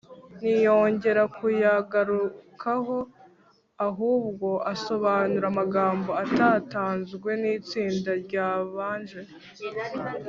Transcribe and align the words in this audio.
ntiyongera 0.37 1.23
kuyagarukaho 1.37 2.97
ahubwo 3.87 4.49
asobanura 4.73 5.45
amagambo 5.51 6.11
atatanzwe 6.23 7.29
n’itsinda 7.41 8.11
ryabanje. 8.23 9.21